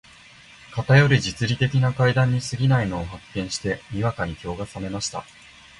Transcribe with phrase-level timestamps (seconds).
[0.71, 5.23] 頗る実利的な階段に過ぎないのを発見して、にわかに興が覚めました